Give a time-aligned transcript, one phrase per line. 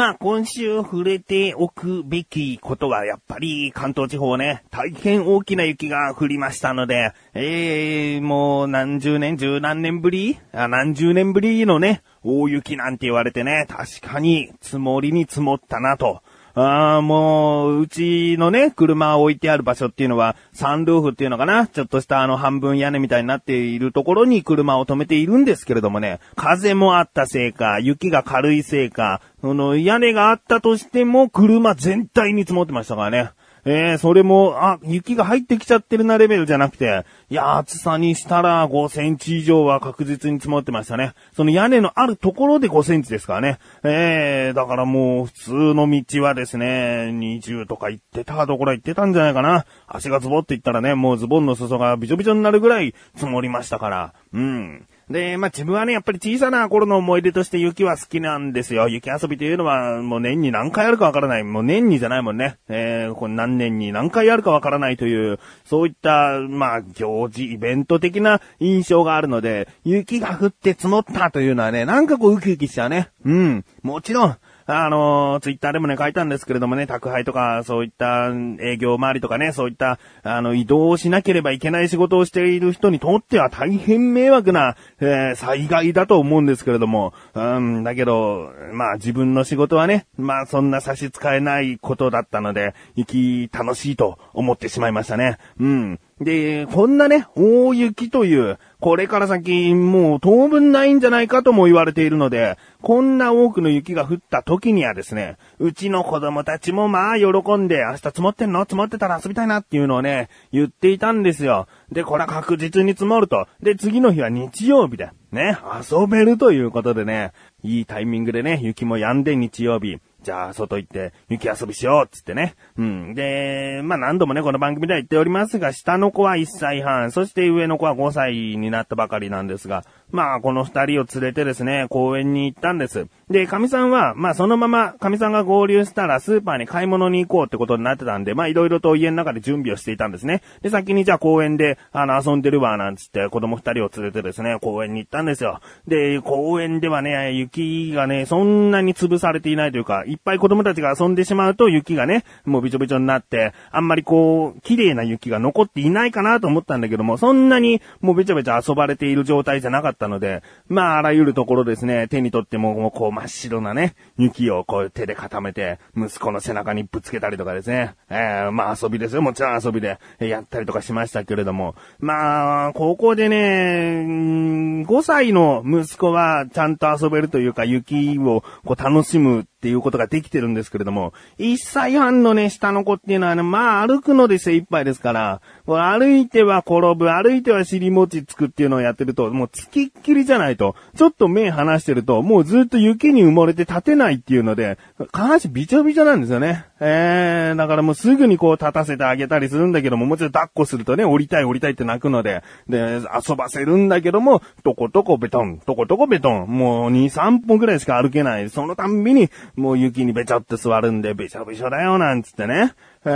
[0.00, 10.38] まあ今週触れておくべきことはやっぱり関東地方ね、大変大きな雪が降りましたので、えー、もう何十年、十何年ぶり？
[10.54, 16.22] あ何十年ぶりのね、大雪なんて言われてね、確かに積もりに積もったなと。
[16.54, 21.66] ああ、もう、うちのね、車を置いてある場所っていうのは、サンルーフっていうのかな？
[21.66, 33.30] ちょっとしたあの半分屋根みたいになっているところに車を止めているんですけれどもね、風もあったせいか、雪が軽いせいか、その屋根があったとしても、車全体に積もってましたからね。
[33.64, 41.14] えー、それも、あ、雪が入ってきちゃってるなレベルじゃなくて、いや、厚さにしたら5センチ以上は確実に積もってましたね。
[41.34, 43.58] その屋根のあるところで5センチですからね。
[43.82, 49.66] えー、だからもう普通の道はですね、20とか行ってたところ行ってたんじゃないかな。
[49.86, 54.14] 足がズボっていったらね、もうズボンの裾がびちょびちょになるぐらい積もりましたから。
[54.32, 54.86] うん。
[55.10, 58.88] で、まあ、自分はね、やっぱり小さな頃の思い出として雪は好きなんですよ。
[58.88, 61.42] 雪遊びというのは、もう年に何回あるかわからない。
[61.42, 62.58] もう年にじゃないもんね。
[62.68, 73.10] えー、これ何年に何回あるかわからないという、そういった、まあ、行事、イベント的な印象があるので、雪が降って積もったというのはね、なんかこうウキウキしちゃうね。
[73.24, 73.64] うん。
[73.82, 74.36] もちろん、
[74.72, 95.38] あの、ツイッターでもね、書いたんですけれどもね、宅配とか、そういった営業周りとかね、そういった、あの、移動しなければいけない仕事をしている人にとっては大変迷惑な、えー、災害だと思うんですけれども、うん、だけど、まあ自分の仕事はね、まあそんな差し支えないことだったので、行き楽しいと思ってしまいましたね。
[95.58, 96.00] うん。
[96.20, 108.60] で、こんなね、大雪という、これから先、もう当分ないんじゃないかとも言われているので、こんな多くの雪が降った時にはですね、うちの子供たちもまあ喜んで、明日積もってんの？
[108.64, 111.68] 積もってたら遊びたいなっていうのをね、言っていたんですよ。
[111.90, 113.46] で、これは確実に積もると。
[113.62, 115.56] で、次の日は日曜日で、ね、
[115.90, 117.32] 遊べるということでね、
[117.62, 119.98] いいタイミングでね、雪も止んで日曜日。
[120.22, 122.54] じゃあ、外行って雪遊びしようっつってね。
[122.76, 123.14] うん。
[123.14, 133.06] で、まあ何度もね、この番組では言っておりますが、下の子は1歳半、そして上の子は5歳になったばかりなんですが、まあ、この二人を連れてですね、公園に行ったんです。
[133.30, 140.42] で、神さんは、まあ、そのまま、神さんが合流したらスーパーに買い物に行こうってことになってたんで、まあ、いろいろと家の中で準備をしていたんですね。
[140.62, 145.60] で、先にじゃあ公園で、あの、遊んでるわ、なんつって子供二人を連れてですね、公園に行ったんですよ。
[145.86, 194.78] で、公園ではね、雪がね、そんなに潰されていないというか、いっぱい子供たちが遊んでしまうと雪がね、もうびちょびちょになって、あんまりこう、綺麗な雪が残っていないかなと思ったんだけども、そんなにもうべちゃべちゃ遊ばれている状態じゃなかったたので、ままあ、あらゆるところですね、手に取っても、もうこう真っ白なね、雪をこう手で固めて、息子の背中にぶつけたりとかですね、えー、まあ遊びですよ、もちろん遊びで、やったりとかしましたけれども、まあ、高校でね、5歳の息子はちゃんと遊べるというか、雪をこう楽しむっていうことができてるんですけれども、1歳半のね、下の子っていうのはね、まあ歩くので精一杯ですから、歩いては転ぶ、歩いては尻餅つくっていうのをやってると、もうつきっきりじゃないと、ちょっと目離してると、もうずっと雪に埋もれて立てないっていうので、
[195.12, 196.64] 下半身びちょびちょなんですよね。
[196.80, 208.48] えー、だからもうすぐにこう立たせてあげたりするんだけども、もちろん抱っこするとね、降りたい降りたいって泣くので、で、遊ばせるんだけども、とことこベトン、とことこベトン、もう2、3歩ぐらいしか歩けない。
[208.48, 212.74] そのたんびに、もう雪にべちゃって座るんで、べちゃべちゃだよ、なんつってね。
[213.04, 213.08] え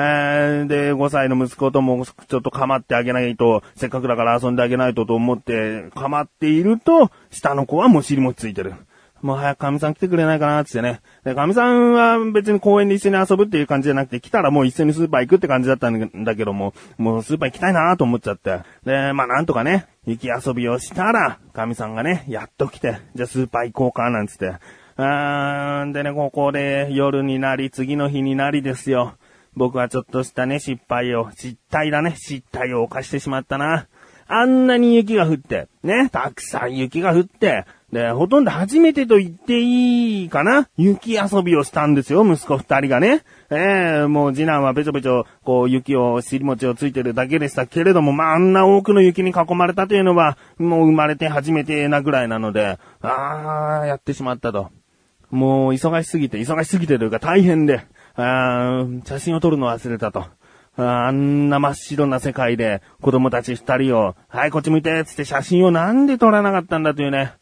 [0.65, 8.75] ー、で、5歳の息子ともちょっと構ってあげないと、せっかくだから遊んであげないとと思って、構っていると、下の子はもう尻餅ついてる。
[9.25, 11.01] もう早く神さん来てくれないかなつってね。
[11.25, 18.61] で、神さんは別に公園で一緒に遊ぶっていう感じじゃなくて、来たらもう一緒にスーパー行くって感じだったんだけども、もうスーパー行きたいなと思っちゃって。
[18.85, 24.57] で、まあなんとかね、雪遊びをしたら、神さんがね、やっと来て、じゃあスーパー行こうかなんつって。
[24.97, 29.15] うーん、でね、ここで夜になり、次の日になりですよ。
[29.57, 33.87] 僕はちょっとしたね、失敗を、失態だね、失態を犯してしまったな。
[34.27, 43.23] あんなに雪が降って、ね、たくさん雪が降って、で、ほとんど初めてと言っていいかな雪遊びをしたんですよ、息子二人がね。
[43.51, 54.71] ええー、もう次男はべちょべちょ、こう雪を、尻餅をついてるだけでしたけれども、まあ、あんな多くの雪に囲まれたというのは、もう生まれて初めてなぐらいなので、あー、やってしまったと。
[55.31, 57.87] もう忙しすぎて、忙しすぎてというか大変で、
[58.17, 60.27] あ写真を撮るの忘れたと。
[60.77, 67.35] あんな真っ白な世界で子供たち二人を、はい、こっち向いて、つって写真をなんで撮らなかったんだというね、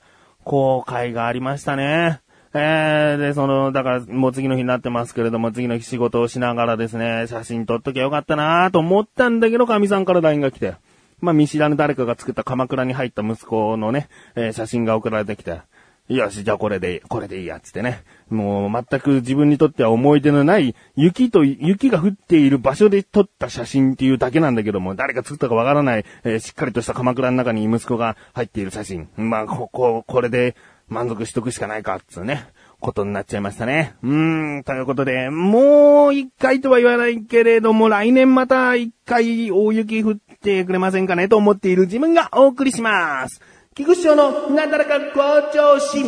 [0.45, 2.21] 後悔がありましたね。
[2.55, 10.75] えー、で、その、だから、もう次の日になってますけれども、次の日仕事をしながらですね、写真撮っときゃよかったなと思ったんだけど、神さんから LINE が来て、
[11.23, 15.63] まあ、見知らぬ誰かが作った鎌倉に入った息子のね、えー、写真が送られてきて、
[16.09, 18.03] よし、じゃあこれで、これでいいや、つってね。
[18.29, 29.09] もう全く自分にとっては思い出のない雪と、雪が降っている場所で撮った写真っていうだけなんだけども、誰が作ったかわからない、えー、しっかりとした鎌倉の中に息子が入っている写真。
[29.17, 30.57] まあ、ここ、これで
[30.89, 32.47] 満足しとくしかないか、つうね。
[32.81, 33.95] ことになっちゃいましたね。
[34.03, 43.41] うーん、ということで、もう一回とは言わないけれども、来年また一回大雪降ってくれませんかねと思っている自分がお送りします。
[43.75, 46.05] 菊師匠のなだらか向上心。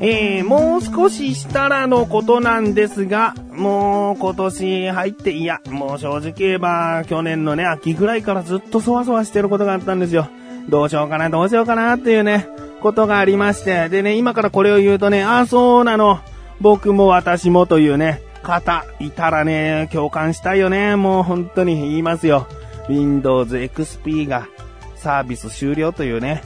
[0.00, 10.28] えー、もう少ししたらのことなんですが、もう今年入って、いや、もう正直言えば、去年のね、秋ぐらいからずっとそわそわしてることがあったんですよ。
[10.68, 12.48] どうしようかな、どうしようかなっていうね、
[12.80, 13.88] ことがありまして。
[13.88, 16.20] でね、今からこれを言うとね、あ、そうなの。
[16.60, 20.96] 僕も私もというね、方、いたらね、共感したいよね。
[20.96, 22.46] もう本当に言いますよ。
[22.88, 24.48] Windows XP が
[24.94, 26.42] サービス終了というね。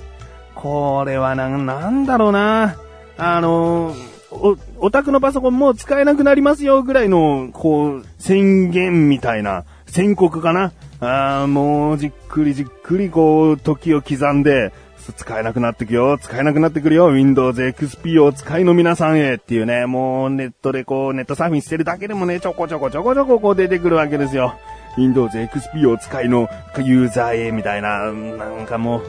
[0.55, 2.77] これはな、なんだろうな。
[3.17, 3.95] あの
[4.31, 10.73] お、オタクのパソコンもう使えなくなりますよぐらいの、こう、宣言みたいな、宣告かな。
[11.01, 14.73] あもうじっくりじっくりこう、時を刻んで、
[15.17, 24.55] 使えなくなってくよ、使えなくなってくるよ、Windows XP を使いの皆さんへっていうね、もうネットでこう、ネットサーフィンしてるだけでもね、ちょこちょこちょこちょここう出てくるわけですよ。
[24.99, 26.49] Windows XP を使いの
[26.79, 29.03] ユーザーへみたいな、なんかもう、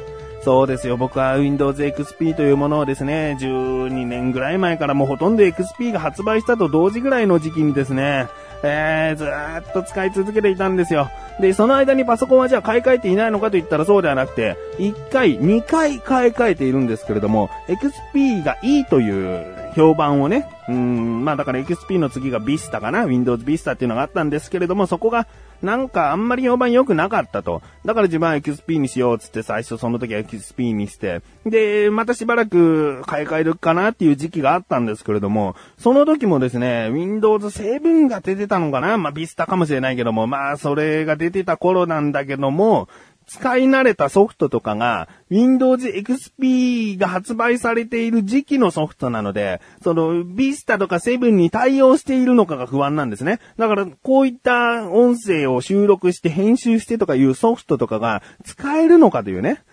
[0.44, 0.98] そうですよ。
[0.98, 8.28] 僕は Windows XP というものをですね、12年ぐらい前からもうほとんど XP が発売したと同時ぐらいの時期にですね、
[8.64, 11.10] えー、ずーっと使い続けていたんですよ。
[11.40, 25.28] で、その間にパソコンはじゃあ買い替えていないのかと言ったらそうではなくて、1回、2回買い替えているんですけれども、XP がいいという評判をね、うん、まあだから XP の次が Vista かな ?Windows Vista っていうのがあったんですけれども、そこが
[25.62, 27.62] なんかあんまり評判良くなかったと。
[27.86, 42.88] だから自分は XP にしようつって最初その時は XP にして、で、またしばらく買い替えるかなっていう時期があったんですけれども、その時もですね、Windows 7が出てたのかなまあ Vista かもしれないけども、まあそれが出てた頃なんだけども、
[43.28, 53.40] 使い慣れたソフトとかが、Windows XP が発売されている時期のソフトなので、その、Vista とか7に対応しているのかが不安なんですね。
[53.58, 59.64] だから、こういった音声を収録して編集してとかいうソフトとかが使えるのかというね。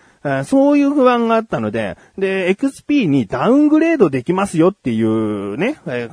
[0.45, 6.09] そういう不安があったので、で、XP にダウングレードできますよっていうね、え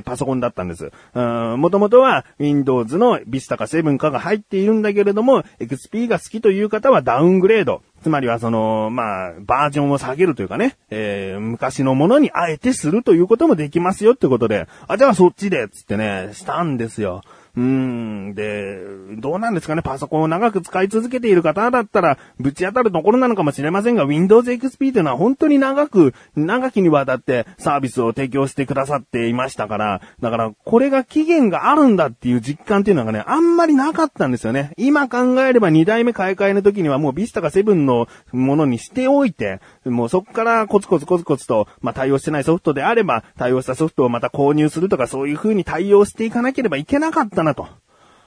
[0.00, 0.92] ー、パソコンだったんです。
[1.14, 7.82] もともとは Windows の Vista か7かが入っているんだけれども、XP が好きという方はダウングレード。
[8.02, 17.22] つまりはその、まあ、バージョンを下げるというかね、えー、昔のものにあえてするということもできますよってことで、あ、じゃあそっちで、つってね、したんですよ。
[17.56, 18.34] うーん。
[18.34, 18.78] で、
[19.18, 34.72] どうなんですかね、パソコンを長く使い続けている方だったら、ぶち当たるところなのかもしれませんが、Windows XP というのは本当に長く、長きにわたってサービスを提供してくださっていましたから、だから、これが期限があるんだっていう実感っていうのがね、あんまりなかったんですよね。
[34.76, 47.68] 今考えれば2代目買い替えの時にはもう Vista か7のものにしておいて、もうそこからコツコツコツコツと、まあ、対応してないソフトであれば、対応したソフトをまた購入するとかそういう風に対応していかなければいけなかったなと。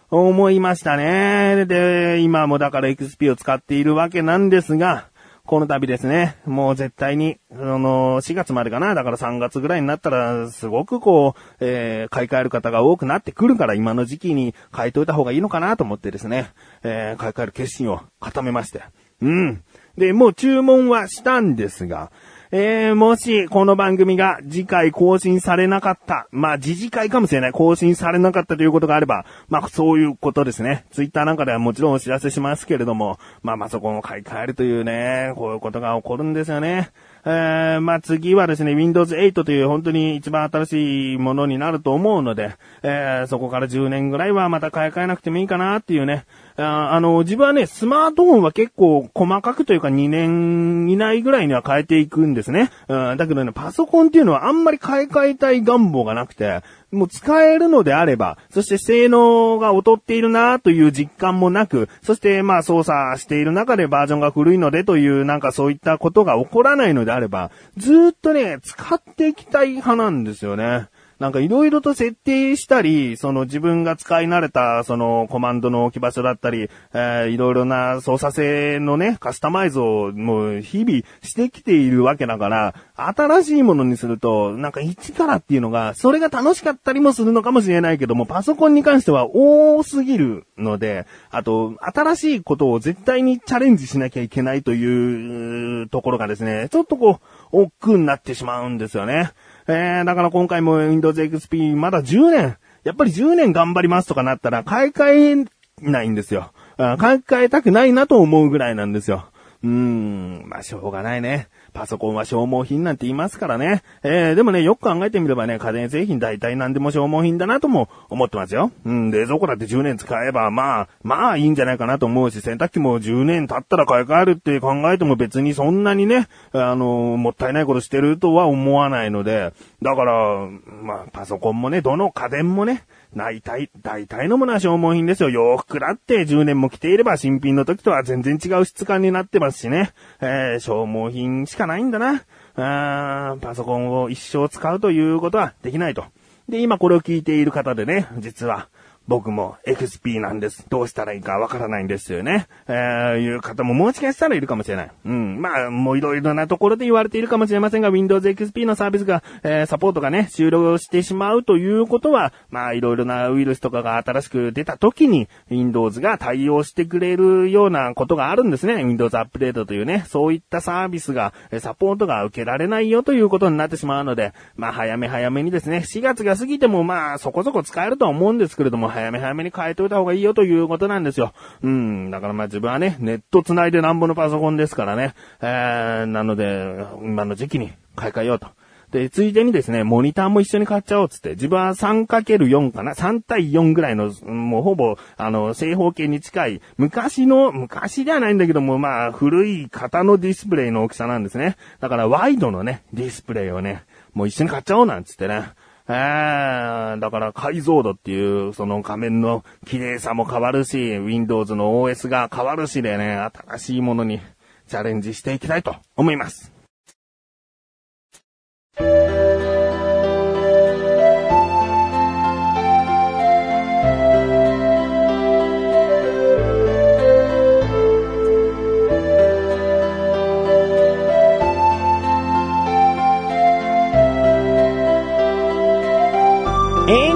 [0.10, 1.65] 思いましたね。
[1.65, 5.08] で、今もだから XP を使っているわけなんですが、
[5.46, 16.51] この度ですね、もう絶対に、あの、4月までかな、だから3月ぐらいになったら、すごくこう、えー、買い替える方が多くなってくるから、今の時期に買いといた方がいいのかなと思ってですね、
[16.84, 18.84] えー、買い替える決心を固めまして。
[19.22, 19.63] うん。
[19.98, 22.10] で、もう注文はしたんですが、
[22.55, 30.86] えー、もし、この番組が次回更新されなかった、まあ、次次回かもしれない、更新されなかったということがあれば、まあ、そういうことですね。
[30.91, 36.91] ツイッターなんかではもちろんお知らせしますけれども、まあ、まあ、そこも買い替えるというね、こういうことが起こるんですよね。
[37.25, 46.25] えー、まあ、次はですね、Windows 8という本当に一番新しいものになると思うので、えー、そこから10年ぐらいはまた買い替えなくてもいいかなっていうね。
[46.55, 52.69] ああの、自分はね、スマートフォンは結構細かくというか2年以内ぐらいには変えていくんですね。
[52.88, 70.88] うん、だけどね、パソコンっていうのはあんまり買い替えたい願望がなくて、もう使えるのであれば、そして性能が劣っているなという実感もなく、そしてまあ操作している中でバージョンが古いのでというなんかそういったことが起こらないのであれば、ずっとね、使っていきたい派なんですよね。
[71.20, 97.20] なんかいろいろと設定したり、その自分が使い慣れたそのコマンドの置き場所だったり、えー、いろいろな操作性のね、カスタマイズをもう日々してきているわけだから、新しいものにすると、なんか一からっていうのが、それが楽しかったりもするのかもしれないけども、パソコンに関しては多すぎるので、あと、新しいことを絶対にチャレンジしなきゃいけないというところがですね、ちょっとこ
[97.51, 99.32] う、億劫になってしまうんですよね。
[99.67, 105.46] えー、だから今回も Windows XP まだ10年、やっぱり10年頑張りますとかなったら買い替え
[105.82, 106.51] ないんですよ。
[106.77, 109.25] 買い替えたくないなと思うぐらいなんですよ。
[109.63, 111.48] うーん、まあしょうがないね。
[111.73, 113.83] パソコンは消耗品なんて言いますからね。
[114.03, 118.71] えー、でもね、よく考えてみればね、家電製品大体何でも消耗品だなとも思ってますよ。
[118.85, 130.47] うん、冷蔵庫だって10年使えば、まあ、まあいいんじゃないかなと思うし、洗濯機も10年経ったら買い替えるって考えても別にそんなにね、あの、もったいないことしてるとは思わないので、だから、
[130.83, 132.83] まあ、パソコンもね、どの家電もね、
[133.15, 135.29] 大体、大体のものは消耗品ですよ。
[135.29, 139.91] 洋服だって10年も着ていれば新品の時とは全然違う質感になってますしね。
[140.22, 142.24] えー、消耗品しかないんだな。
[142.55, 146.05] あパソコンを一生使うということはできないと。
[146.50, 148.67] で、今これを聞いている方でね、実は、
[149.07, 150.65] 僕も XP なんです。
[150.69, 152.48] どうしたらいいかわからないんですよね。
[152.67, 154.91] えー、いう方ももしかしたらいるかもしれない。
[155.05, 155.41] うん。
[155.41, 168.86] まあ、もういろいろなところで言われているかもしれませんが、Windows XP のサービスが、えー、サポートがね、終了してしまうということは、まあ、いろいろなウイルスとかが新しく出た時に、Windows が対応してくれるようなことがあるんですね。
[168.86, 181.33] Windows アップデートというね、そういったサービスが、サポートが受けられないよということになってしまうので、まあ、早め早めにですね、4月が過ぎてもまあ、そこそこ使えるとは思うんですけれども、早め早めに変えておいた方がいいよということなんですよ。
[181.62, 182.12] うん。
[182.12, 185.13] だからまあ自分はね、ネット繋いでなんぼのパソコンですからね。
[185.41, 188.47] えー、なので、今の時期に買い替えようと。
[188.93, 201.57] で、ついでにですね、モニターも一緒に買っちゃおうつって、自分は 3×4 かな ?3 対4ぐらいの、もうほぼ、あの、正方形に近い、昔の、昔ではないんだけども、まあ、古い型のディスプレイの大きさなんですね。
[201.79, 203.83] だから、ワイドのね、ディスプレイをね、
[204.13, 205.45] もう一緒に買っちゃおうなんつってね。
[205.87, 214.21] えー、だから解像度っていう、その画面の綺麗さも変わるし、Windows の OS が変わるしでね、新しいものに
[214.67, 216.53] チャレンジしていきたいと思います。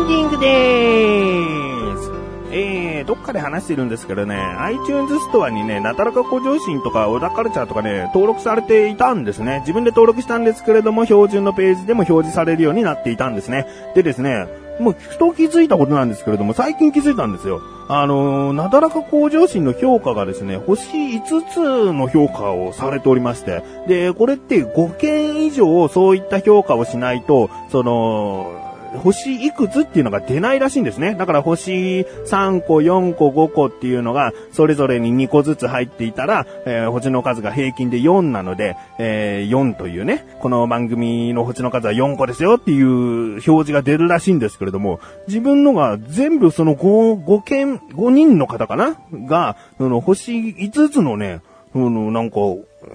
[0.07, 2.11] ディングでーす。
[2.49, 9.59] えー、どっかで話してるんですけどね、iTunes ストアにね、なたらか向上心とか、小田カルチャーとかね、登録されていたんですね。
[9.59, 13.67] 自分で登録したんですけれども、標準のページでも表示されるようになっていたんですね。
[13.95, 14.47] でですね、
[14.79, 17.61] もう、ふと気づいたことなんですけれども、最近気づいたんですよ。
[17.89, 28.66] あのー、なだらか向上心の評価がですね、星5つの評価をされておりまして、で、これって5件以上そういった評価をしないと、その、
[28.97, 31.15] 星いくつっていうのが出ないらしいんですね。
[31.15, 48.97] だから星3個、4個、5個っていうのが、それぞれに2個ずつ入っていたら、えー、星の数が平均で4なので、えー、4というね、この番組の星の数は4個ですよっていう表示が出るらしいんですけれども、自分のが全部その5、5件、5人の方かな？
[49.13, 51.41] が、その星5つのね、
[51.73, 52.37] そのなんか、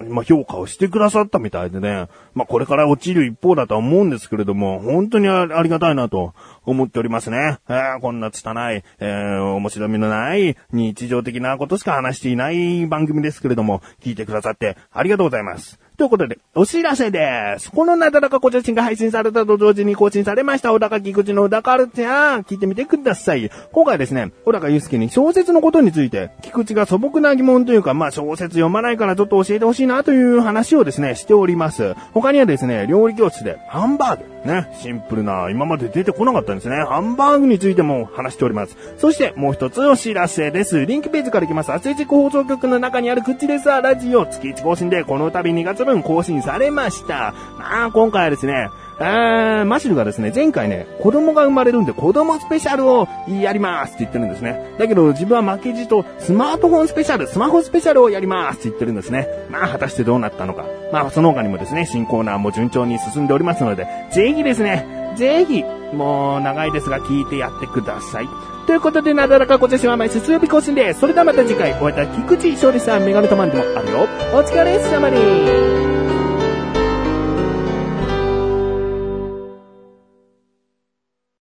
[0.07, 6.33] ま、評価をしてくださったみたいでね、まあ、これから落ちる一方だとは思うんですけれども、本当にありがたいなと
[6.65, 7.59] 思っておりますね。
[7.69, 15.79] えー、こんな拙い、えー、面白みのない日常的なことしか話していない番組ですけれども、聞いてくださってありがとうございます。
[15.95, 17.69] ということで、お知らせです。
[17.69, 23.51] このなだらかご写真が配信されたと同時に更新されました、小高菊池の小高ルチャー、聞いてみてください。
[23.71, 31.93] 今回ですね、小高祐介に小説のことについて、菊池が素朴な疑問というか、まあ小説読まないからちょっと教えてほしいなという話をですね、しております。
[32.13, 36.77] 他にはですね、料理教室でハンバーグ、ね、シンプルな、今まで出てこなかったんですね。
[36.77, 38.75] ハンバーグについても話しております。
[38.97, 40.87] そしてもう一つお知らせです。
[40.87, 41.71] リンクページから行きます。
[41.71, 47.33] アスレチック放送局の中にある口レサーラジオ、月1更新でこの度2月分更新されました。
[47.57, 54.75] まあ、今回はですね、あマシルがですね、前回ね、子供が生まれるんで子供スペシャルをやりますって言ってるんですね。
[54.77, 59.27] だけど自分は負けじとスマートフォンスペシャル、スマホスペシャルをやりますって言ってるんですね。
[59.49, 60.65] まあ果たしてどうなったのか。
[60.91, 65.63] まあその他にもですね、新コーナーも順調に進んでおりますので、ぜひですね、ぜひ、
[65.93, 68.27] もう長いですが聞いてやってください。
[68.73, 71.01] ということで、なだらかご自身は毎週水曜日更新です。
[71.01, 74.07] それではまた次回、お会いいた菊池勝利さん、メガネとマンでもあるよ。
[74.33, 75.82] お疲れ様です。